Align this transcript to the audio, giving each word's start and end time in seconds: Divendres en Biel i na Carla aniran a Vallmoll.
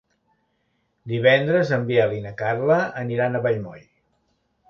Divendres 1.11 1.73
en 1.77 1.85
Biel 1.91 2.15
i 2.19 2.23
na 2.25 2.33
Carla 2.41 2.79
aniran 3.05 3.37
a 3.41 3.45
Vallmoll. 3.47 3.87